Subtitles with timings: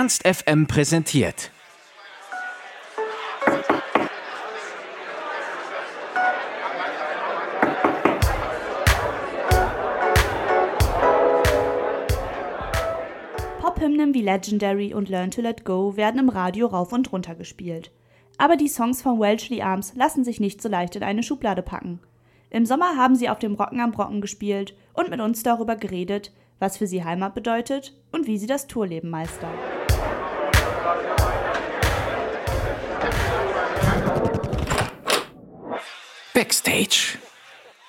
[0.00, 1.50] Ernst FM präsentiert.
[13.60, 17.92] Pop-Hymnen wie Legendary und Learn to Let Go werden im Radio rauf und runter gespielt.
[18.38, 22.00] Aber die Songs von Welshly Arms lassen sich nicht so leicht in eine Schublade packen.
[22.48, 26.32] Im Sommer haben sie auf dem Rocken am Brocken gespielt und mit uns darüber geredet,
[26.58, 29.52] was für sie Heimat bedeutet und wie sie das Tourleben meistern.
[36.50, 37.16] Backstage.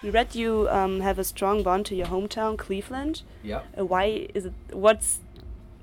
[0.04, 3.24] We read you um, have a strong bond to your hometown, Cleveland.
[3.42, 3.62] Yeah.
[3.76, 4.54] Uh, why is it?
[4.72, 5.20] What's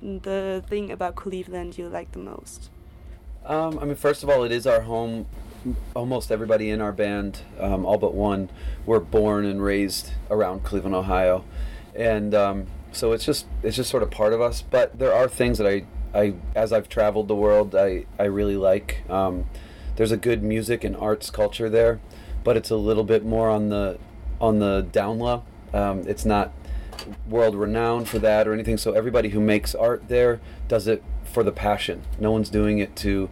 [0.01, 2.69] the thing about Cleveland you like the most?
[3.45, 5.25] Um, I mean, first of all, it is our home.
[5.93, 8.49] Almost everybody in our band, um, all but one,
[8.85, 11.43] were born and raised around Cleveland, Ohio,
[11.93, 14.61] and um, so it's just it's just sort of part of us.
[14.61, 15.83] But there are things that I,
[16.17, 19.03] I as I've traveled the world, I I really like.
[19.09, 19.47] Um,
[19.97, 21.99] there's a good music and arts culture there,
[22.43, 23.97] but it's a little bit more on the
[24.39, 25.43] on the down low.
[25.73, 26.51] Um, it's not
[27.27, 28.77] world renowned for that or anything.
[28.77, 32.03] So everybody who makes art there does it for the passion.
[32.19, 33.29] No one's doing it to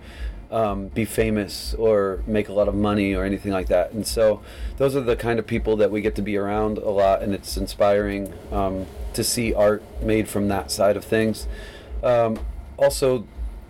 [0.51, 3.91] um, be famous or make a lot of money or anything like that.
[3.91, 4.41] And so
[4.77, 7.33] those are the kind of people that we get to be around a lot, and
[7.33, 11.47] it's inspiring um, to see art made from that side of things.
[12.03, 12.39] Um,
[12.77, 13.27] also,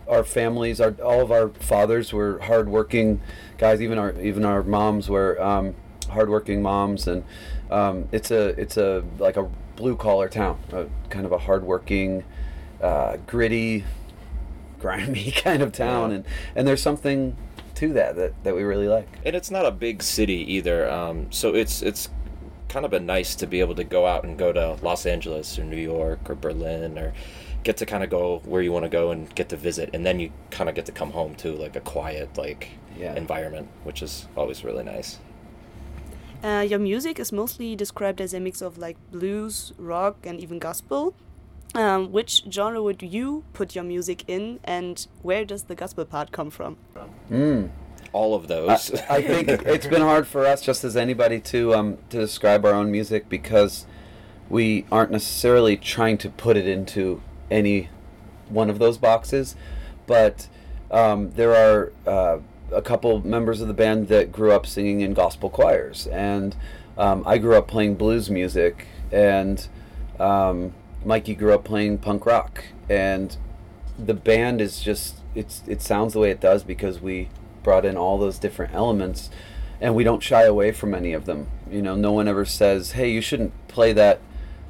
[0.08, 3.22] our families, our all of our fathers were hardworking
[3.58, 3.82] guys.
[3.82, 5.76] Even our even our moms were um,
[6.10, 7.24] hardworking moms, and
[7.70, 12.24] um, it's a it's a like a blue collar town, a, kind of a hardworking,
[12.82, 13.84] uh, gritty,
[14.80, 17.36] grimy kind of town, and and there's something
[17.76, 19.08] to that that, that we really like.
[19.24, 20.90] and it's not a big city either.
[20.90, 22.10] Um, so it's it's
[22.70, 25.58] kind of been nice to be able to go out and go to Los Angeles
[25.58, 27.14] or New York or Berlin or
[27.68, 30.06] get to kind of go where you want to go and get to visit, and
[30.06, 33.14] then you kind of get to come home to like a quiet like Yeah.
[33.24, 35.20] environment, which is always really nice.
[36.44, 40.60] Uh, your music is mostly described as a mix of like blues, rock, and even
[40.60, 41.14] gospel.
[41.76, 46.32] Um, which genre would you put your music in, and where does the gospel part
[46.32, 46.78] come from?
[47.30, 47.70] Mm.
[48.14, 48.92] All of I, those.
[49.18, 52.74] I think it's been hard for us, just as anybody, to um, to describe our
[52.74, 53.86] own music because
[54.50, 57.90] we aren't necessarily trying to put it into any
[58.50, 59.56] one of those boxes.
[60.06, 60.48] But
[60.92, 62.40] um, there are uh,
[62.72, 66.56] a couple members of the band that grew up singing in gospel choirs, and
[66.98, 69.68] um, I grew up playing blues music, and
[70.20, 73.36] um, Mikey grew up playing punk rock, and
[73.98, 77.30] the band is just it's it sounds the way it does because we
[77.64, 79.30] brought in all those different elements
[79.82, 82.92] and we don't shy away from any of them you know no one ever says
[82.92, 84.20] hey you shouldn't play that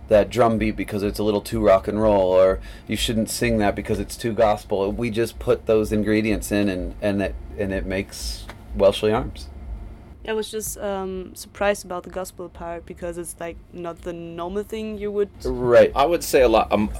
[0.08, 3.58] that drum beat because it's a little too rock and roll or you shouldn't sing
[3.58, 7.74] that because it's too gospel we just put those ingredients in and and it and
[7.74, 8.46] it makes
[8.76, 9.48] welshly arms
[10.28, 14.64] I was just um, surprised about the gospel part because it's like not the normal
[14.64, 15.30] thing you would.
[15.46, 16.70] right I would say a lot.
[16.70, 16.92] Um,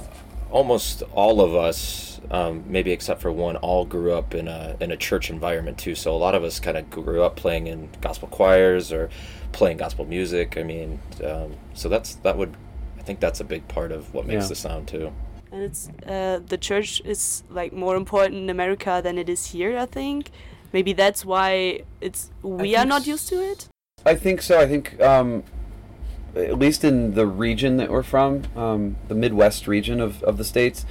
[0.50, 4.90] almost all of us, um, maybe except for one, all grew up in a in
[4.90, 5.94] a church environment too.
[5.94, 9.10] So a lot of us kind of grew up playing in gospel choirs or
[9.52, 10.56] playing gospel music.
[10.56, 12.56] I mean, um, so that's that would.
[13.08, 14.48] I think that's a big part of what makes Yeah.
[14.48, 15.12] the sound too.
[15.50, 19.78] And it's uh, the church is like more important in America than it is here.
[19.78, 20.30] I think
[20.74, 23.66] maybe that's why it's we are not used to it.
[24.04, 24.60] I think so.
[24.60, 25.42] I think, um,
[26.36, 30.44] at least in the region that we're from, um, the Midwest region of, of the
[30.44, 30.84] states,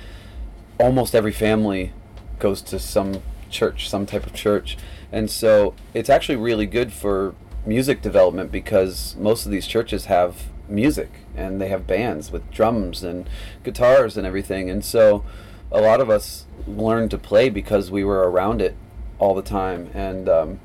[0.80, 1.94] almost every family
[2.40, 4.76] goes to some church, some type of church.
[5.12, 10.48] And so it's actually really good for music development because most of these churches have
[10.70, 13.30] music and they have bands with drums and
[13.64, 14.70] guitars and everything.
[14.70, 15.24] And so
[15.72, 18.76] a lot of us learned to play because we were around it
[19.20, 19.90] all the time.
[19.94, 20.60] And, um,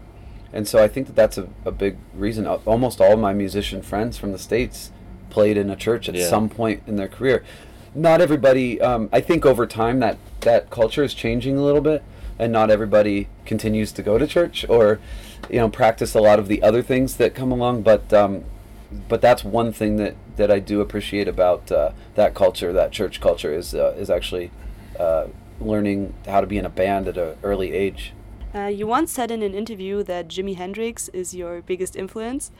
[0.52, 2.46] and so I think that that's a, a big reason.
[2.46, 4.90] Almost all of my musician friends from the states
[5.30, 6.28] played in a church at Yeah.
[6.28, 7.42] some point in their career.
[7.94, 8.80] Not everybody.
[8.80, 12.02] Um, I think over time that that culture is changing a little bit,
[12.38, 14.98] and not everybody continues to go to church or,
[15.50, 17.82] you know, practice a lot of the other things that come along.
[17.82, 18.44] But um,
[19.08, 23.20] but that's one thing that, that I do appreciate about uh, that culture, that church
[23.20, 24.50] culture, is uh, is actually
[24.98, 25.26] uh,
[25.60, 28.12] learning how to be in a band at an early age.
[28.54, 32.50] Uh, you once said in an interview that Jimi Hendrix is your biggest influence.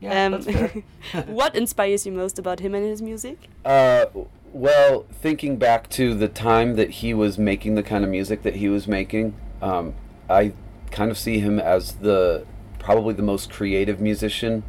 [0.00, 0.84] Yeah, Um,
[1.26, 3.48] what inspires you most about him and his music?
[3.64, 4.06] Uh,
[4.52, 8.56] well, thinking back to the time that he was making the kind of music that
[8.56, 9.94] he was making, um,
[10.28, 10.52] I
[10.90, 12.46] kind of see him as the
[12.78, 14.62] probably the most creative musician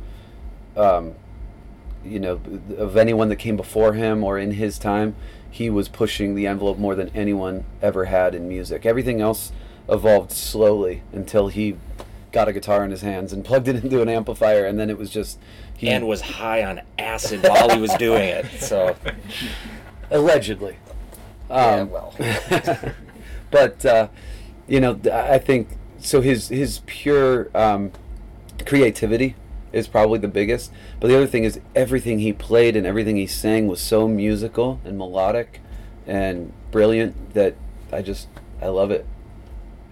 [0.79, 1.15] um,
[2.03, 2.39] you know
[2.77, 5.15] of anyone that came before him or in his time.
[5.51, 8.85] He was pushing the envelope more than anyone ever had in music.
[8.85, 9.51] Everything else
[9.89, 11.75] evolved slowly until he
[12.31, 14.97] got a guitar in his hands and plugged it into an amplifier, and then it
[14.97, 15.39] was just
[15.75, 18.45] he and was high on acid while he was doing it.
[18.59, 18.95] So
[20.11, 20.77] allegedly.
[21.49, 22.13] yeah, Um, well,
[23.51, 24.07] but uh,
[24.67, 26.21] you know, I think so.
[26.21, 27.91] His his pure um,
[28.65, 29.35] creativity
[29.71, 30.71] is probably the biggest.
[31.00, 34.80] But the other thing is everything he played and everything he sang was so musical
[34.83, 35.62] and melodic
[36.07, 37.56] and brilliant that
[37.92, 38.27] I just
[38.62, 39.06] I love it.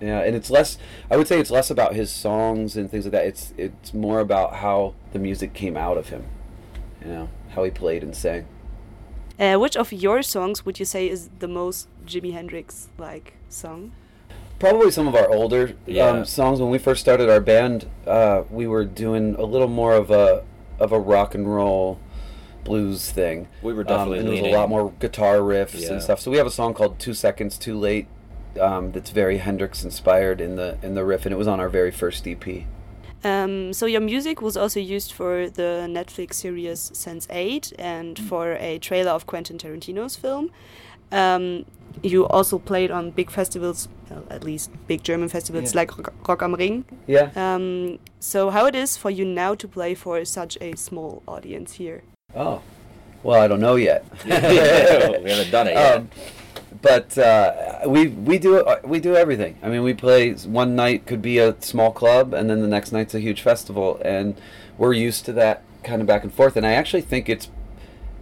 [0.01, 0.77] Yeah, and it's less.
[1.09, 3.25] I would say it's less about his songs and things like that.
[3.25, 6.25] It's it's more about how the music came out of him.
[7.01, 8.45] You know how he played and sang.
[9.39, 13.91] Uh, which of your songs would you say is the most Jimi Hendrix like song?
[14.59, 16.07] Probably some of our older Yeah.
[16.07, 16.59] um, songs.
[16.59, 20.43] When we first started our band, uh, we were doing a little more of a
[20.79, 21.99] of a rock and roll
[22.63, 23.47] blues thing.
[23.63, 25.93] We were Um, definitely and there was a lot more guitar riffs Yeah.
[25.93, 26.19] and stuff.
[26.19, 28.07] So we have a song called Two Seconds Too Late
[28.59, 31.69] um, that's very Hendrix inspired in the in the riff, and it was on our
[31.69, 32.65] very first EP.
[33.23, 38.53] Um, so your music was also used for the Netflix series Sense Eight and for
[38.53, 40.49] a trailer of Quentin Tarantino's film.
[41.11, 41.65] Um,
[42.03, 45.81] you also played on big festivals, well, at least big German festivals Yeah.
[45.81, 46.85] like Rock, Rock am Ring.
[47.07, 47.31] Yeah.
[47.35, 51.73] Um, so how it is for you now to play for such a small audience
[51.73, 52.03] here?
[52.35, 52.61] Oh,
[53.23, 54.05] well, I don't know yet.
[54.25, 55.95] we haven't done it yet.
[55.97, 56.09] Um,
[56.81, 59.57] but uh, we we do we do everything.
[59.63, 62.91] I mean, we play one night could be a small club, and then the next
[62.91, 64.39] night's a huge festival, and
[64.77, 66.55] we're used to that kind of back and forth.
[66.55, 67.49] And I actually think it's,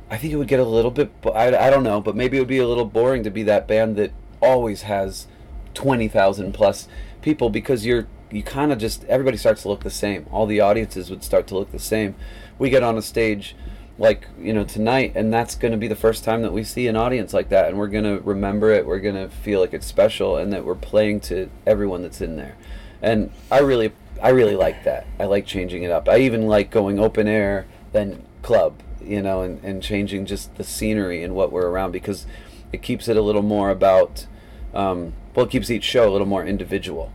[0.09, 1.11] I think it would get a little bit.
[1.25, 3.67] I, I don't know, but maybe it would be a little boring to be that
[3.67, 4.11] band that
[4.41, 5.27] always has
[5.73, 6.87] twenty thousand plus
[7.21, 10.27] people because you're you kind of just everybody starts to look the same.
[10.31, 12.15] All the audiences would start to look the same.
[12.59, 13.55] We get on a stage
[13.97, 16.87] like you know tonight and that's going to be the first time that we see
[16.87, 19.73] an audience like that and we're going to remember it we're going to feel like
[19.73, 22.57] it's special and that we're playing to everyone that's in there
[23.01, 26.69] and i really i really like that i like changing it up i even like
[26.69, 31.51] going open air then club you know and, and changing just the scenery and what
[31.51, 32.25] we're around because
[32.73, 34.27] it keeps it a little more about
[34.73, 37.11] um, well it keeps each show a little more individual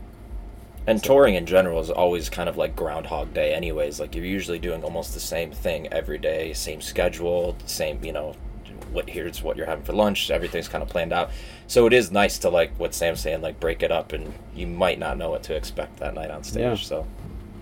[0.86, 4.00] And touring in general is always kind of like Groundhog Day, anyways.
[4.00, 8.34] Like you're usually doing almost the same thing every day, same schedule, same, you know,
[8.92, 10.30] what here's what you're having for lunch.
[10.30, 11.30] Everything's kind of planned out.
[11.66, 14.66] So it is nice to like what Sam's saying, like break it up, and you
[14.66, 16.62] might not know what to expect that night on stage.
[16.62, 16.74] Yeah.
[16.74, 17.06] So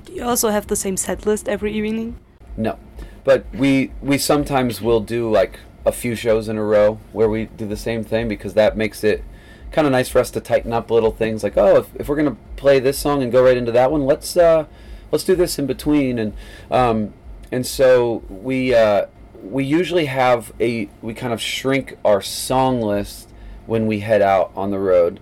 [0.04, 2.16] Do you also have the same set list every evening?
[2.56, 2.78] No,
[3.24, 7.46] but we we sometimes will do like a few shows in a row where we
[7.46, 9.24] do the same thing because that makes it
[9.70, 12.16] kind of nice for us to tighten up little things like oh if, if we're
[12.16, 14.66] gonna play this song and go right into that one let's uh
[15.10, 16.18] let's do this in between.
[16.18, 16.32] And
[16.70, 17.14] um
[17.50, 19.06] and so we uh
[19.42, 23.30] we usually have a we kind of shrink our song list
[23.66, 25.20] when we head out on the road.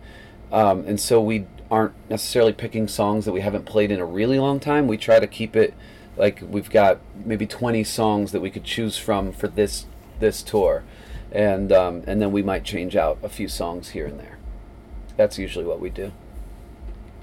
[0.52, 4.38] Um, and so we aren't necessarily picking songs that we haven't played in a really
[4.38, 4.86] long time.
[4.86, 5.74] We try to keep it
[6.16, 9.86] like we've got maybe 20 songs that we could choose from for this
[10.18, 10.84] this tour.
[11.32, 14.38] And um, and then we might change out a few songs here and there.
[15.16, 16.12] That's usually what we do.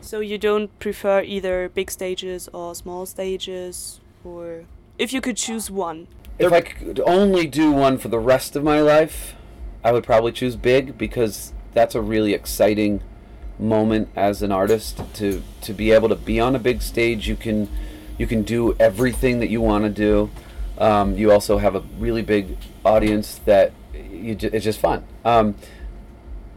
[0.02, 4.66] So you don't prefer either big stages or small stages, or
[4.98, 6.08] if you could choose one?
[6.40, 9.36] if i could only do one for the rest of my life
[9.84, 13.04] i would probably choose big because that's a really exciting
[13.60, 17.28] moment as an artist to to be able to be on a big stage.
[17.28, 17.70] You can
[18.18, 20.30] you can do everything that you want to do
[20.78, 25.56] um, you also have a really big audience that you ju- it's just fun um,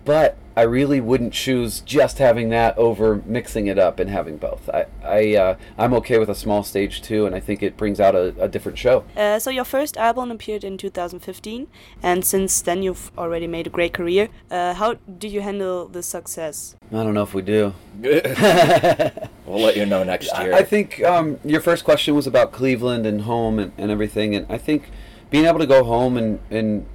[0.05, 4.71] but I really wouldn't choose just having that over mixing it up and having both.
[4.71, 8.01] I, I uh, I'm okay with a small stage too, and I think it brings
[8.01, 9.05] out a, a different show.
[9.15, 11.67] Uh, so your first album appeared in 2015,
[12.03, 14.31] and since then you've already made a great career.
[14.51, 16.75] Uh, how do you handle the success?
[16.91, 17.75] I don't know if we do.
[19.47, 20.53] we'll let you know next year.
[20.53, 24.47] I think um, your first question was about Cleveland and home and, and everything, and
[24.51, 24.91] I think
[25.31, 26.87] being able to go home and, and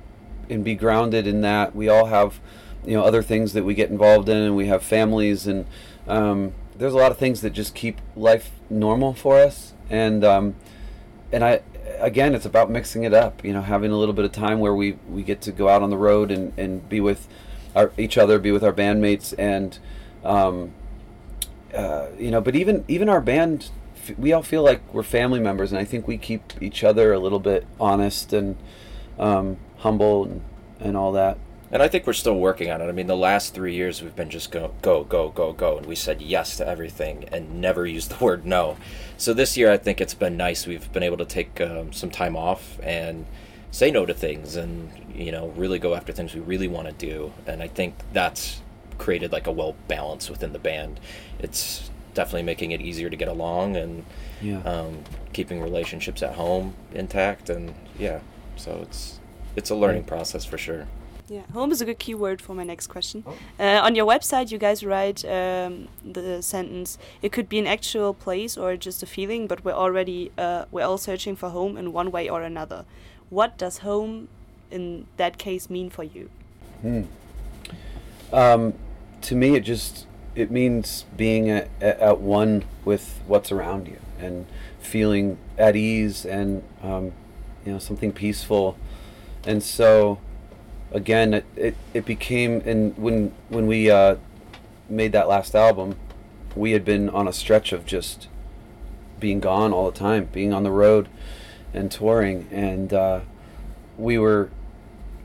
[0.50, 1.76] and be grounded in that.
[1.76, 2.40] We all have,
[2.86, 5.66] you know, other things that we get involved in, and we have families, and
[6.08, 9.74] um, there's a lot of things that just keep life normal for us.
[9.90, 10.56] And um,
[11.32, 11.62] and I
[12.00, 13.44] again, it's about mixing it up.
[13.44, 15.82] You know, having a little bit of time where we we get to go out
[15.82, 17.28] on the road and and be with
[17.76, 19.80] our each other, be with our bandmates, and
[20.24, 20.74] um,
[21.74, 23.70] uh, you know, but even even our band,
[24.18, 27.20] we all feel like we're family members, and I think we keep each other a
[27.20, 28.58] little bit honest and
[29.20, 30.42] um, humble and,
[30.80, 31.38] and all that.
[31.72, 32.88] And I think we're still working on it.
[32.88, 35.86] I mean, the last three years we've been just go, go, go, go, go, and
[35.86, 38.76] we said yes to everything and never used the word no.
[39.18, 40.68] So this year I think it's been nice.
[40.68, 43.26] We've been able to take um, some time off and
[43.72, 46.94] say no to things and, you know, really go after things we really want to
[46.94, 47.32] do.
[47.48, 48.62] And I think that's
[49.02, 51.00] created like a well balance within the band.
[51.40, 54.04] It's definitely making it easier to get along and
[54.42, 54.62] Yeah.
[54.72, 54.94] um,
[55.34, 57.50] keeping relationships at home intact.
[57.50, 58.20] And yeah,
[58.56, 59.20] so it's
[59.56, 60.86] it's a learning process for sure.
[61.30, 63.24] Yeah, home is a good keyword for my next question.
[63.60, 68.14] Uh, on your website, you guys write um, the sentence: "It could be an actual
[68.14, 71.94] place or just a feeling, but we're already uh, we're all searching for home in
[71.94, 72.84] one way or another."
[73.30, 74.28] What does home,
[74.72, 76.30] in that case, mean for you?
[78.34, 78.74] Um,
[79.22, 84.46] to me, it just it means being at, at one with what's around you and
[84.80, 87.12] feeling at ease and um,
[87.66, 88.78] you know something peaceful.
[89.46, 90.20] And so,
[90.92, 94.18] again, it, it, it became and when when we uh,
[94.90, 95.96] made that last album,
[96.56, 98.28] we had been on a stretch of just
[99.20, 101.08] being gone all the time, being on the road
[101.74, 103.22] and touring, and uh,
[103.98, 104.50] we were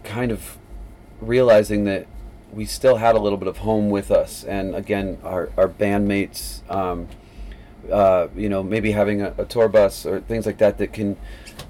[0.05, 0.59] kind of
[1.21, 2.07] realizing that
[2.57, 6.69] we still had a little bit of home with us, and again, our our bandmates,
[6.71, 7.07] um,
[7.93, 11.19] uh, you know, maybe having a, a tour bus or things like that that can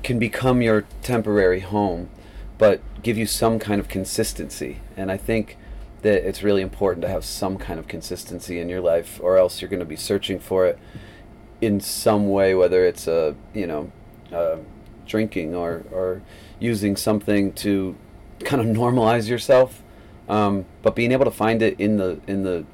[0.05, 2.09] can become your temporary home,
[2.57, 4.79] but give you some kind of consistency.
[4.97, 5.59] And I think
[6.03, 9.61] that it's really important to have some kind of consistency in your life, or else
[9.61, 10.79] you're going to be searching for it
[11.61, 13.91] in some way, whether it's a you know
[14.33, 14.59] uh,
[15.05, 16.23] drinking or or
[16.61, 17.97] using something to
[18.45, 19.83] kind of normalize yourself.
[20.29, 22.65] Um, but being able to find it in the in the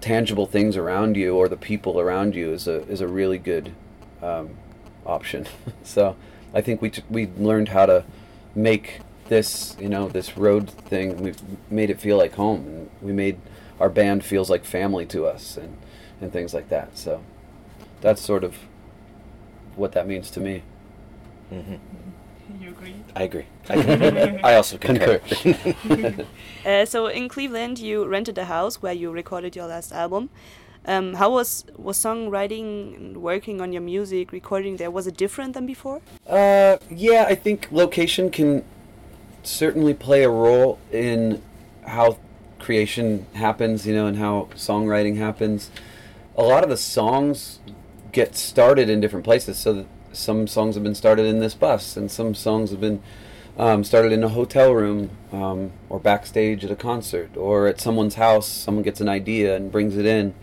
[0.00, 3.72] tangible things around you or the people around you is a is a really good
[4.22, 4.50] um,
[5.04, 5.46] option.
[5.82, 6.16] so
[6.54, 8.04] I think we t- we learned how to
[8.54, 11.22] make this you know this road thing.
[11.22, 11.34] We
[11.70, 13.38] made it feel like home, and we made
[13.80, 15.76] our band feels like family to us, and
[16.20, 16.96] and things like that.
[16.96, 17.22] So
[18.00, 18.56] that's sort of
[19.76, 20.62] what that means to me.
[21.50, 21.76] hmm
[22.60, 22.94] You agree?
[23.14, 23.46] I agree.
[23.68, 25.18] I, I also concur.
[25.18, 26.26] Concur.
[26.66, 30.28] Uh, so in Cleveland, you rented a house where you recorded your last album.
[30.84, 34.90] Um, how was was songwriting and working on your music, recording there?
[34.90, 36.00] Was it different than before?
[36.26, 38.64] Uh, yeah, I think location can
[39.42, 41.42] certainly play a role in
[41.86, 42.18] how
[42.58, 45.70] creation happens, you know, and how songwriting happens.
[46.36, 47.60] A lot of the songs
[48.12, 49.58] get started in different places.
[49.58, 53.02] So that some songs have been started in this bus, and some songs have been
[53.56, 58.14] um, started in a hotel room, um, or backstage at a concert, or at someone's
[58.14, 58.46] house.
[58.46, 60.34] Someone gets an idea and brings it in.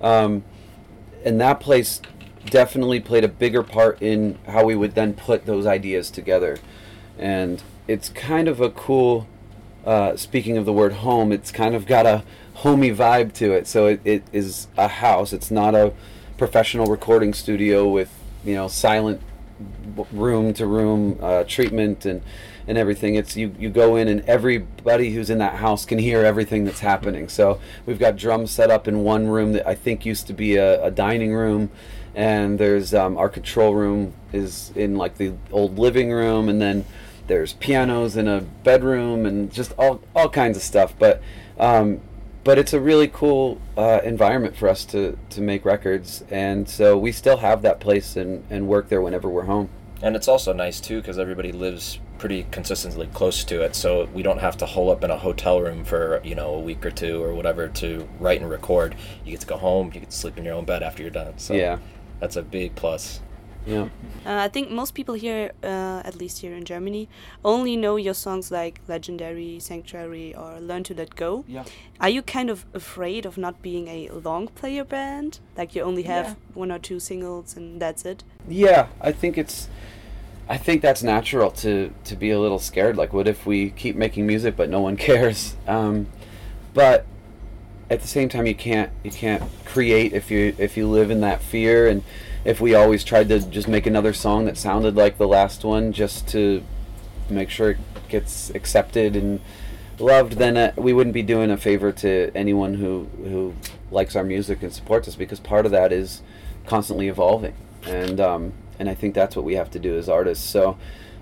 [0.00, 0.44] Um,
[1.24, 2.00] and that place
[2.44, 6.58] definitely played a bigger part in how we would then put those ideas together.
[7.18, 9.26] And it's kind of a cool,
[9.84, 12.22] uh, speaking of the word home, it's kind of got a
[12.54, 13.66] homey vibe to it.
[13.66, 15.92] So it, it is a house, it's not a
[16.38, 18.12] professional recording studio with,
[18.44, 19.20] you know, silent
[20.12, 22.22] room to room uh, treatment and
[22.68, 23.14] and everything.
[23.14, 26.80] It's you you go in and everybody who's in that house can hear everything that's
[26.80, 27.28] happening.
[27.28, 30.56] So we've got drums set up in one room that i think used to be
[30.56, 31.70] a, a dining room.
[32.14, 36.48] And there's um, our control room is in like the old living room.
[36.48, 36.84] And then
[37.26, 40.94] there's pianos in a bedroom and just all all kinds of stuff.
[40.98, 41.22] But
[41.58, 42.00] um,
[42.46, 46.96] but it's a really cool uh, environment for us to, to make records and so
[46.96, 49.68] we still have that place and, and work there whenever we're home
[50.00, 54.22] And it's also nice too because everybody lives pretty consistently close to it, so we
[54.22, 56.90] don't have to hole up in a hotel room for you know a week or
[56.90, 58.94] two or whatever to write and record.
[59.24, 61.10] You get to go home, you get to sleep in your own bed after you're
[61.10, 61.38] done.
[61.38, 61.78] So yeah
[62.20, 63.20] that's a big plus.
[63.66, 63.88] Yeah
[64.26, 67.08] Uh, I think most people here, uh, at least here in Germany,
[67.44, 71.44] only know your songs like Legendary, Sanctuary, or Learn to Let Go.
[71.46, 71.62] Yeah.
[72.00, 75.38] Are you kind of afraid of not being a long player band?
[75.56, 76.34] Like you only have Yeah.
[76.62, 78.24] one or two singles and that's it?
[78.48, 79.68] yeah i think it's
[80.48, 83.96] i think that's natural to to be a little scared like what if we keep
[83.96, 86.06] making music but no one cares um,
[86.74, 87.04] but
[87.90, 91.20] at the same time you can't you can't create if you if you live in
[91.20, 92.02] that fear and
[92.46, 95.92] if we always tried to just make another song that sounded like the last one
[95.92, 96.62] just to
[97.28, 99.40] make sure it gets accepted and
[99.98, 103.54] loved then uh, we wouldn't be doing a favor to anyone who who
[103.90, 106.22] likes our music and supports us because part of that is
[106.66, 107.54] constantly evolving.
[107.86, 110.48] And um, and I think that's what we have to do as artists.
[110.48, 110.76] So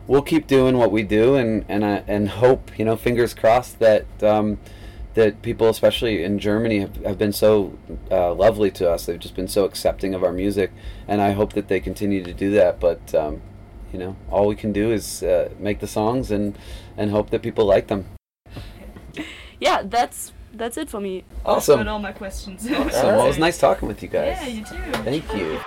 [0.06, 3.78] we'll keep doing what we do and and I, and hope you know fingers crossed
[3.78, 4.58] that um,
[5.14, 7.78] that people especially in Germany have, have been so
[8.11, 10.73] uh, lovely to us they've just been so accepting of our music
[11.09, 13.40] and I hope that they continue to do that but um,
[13.92, 16.59] you know all we can do is uh, make the songs and
[16.97, 18.06] and hope that people like them
[19.61, 21.25] yeah, that's that's it for me.
[21.44, 21.80] Awesome.
[21.80, 22.64] Got all my questions.
[22.71, 23.06] Awesome.
[23.06, 24.38] Well, it was nice talking with you guys.
[24.40, 24.76] yeah, you too.
[25.02, 25.61] Thank you.